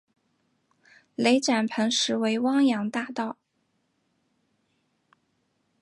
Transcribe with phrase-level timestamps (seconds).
[1.13, 3.37] 雷展鹏实为汪洋大盗。